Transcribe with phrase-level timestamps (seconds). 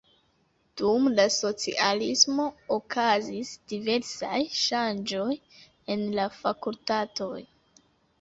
[0.79, 5.27] Dum la socialismo okazis diversaj ŝanĝoj
[5.97, 7.31] en la fakultatoj.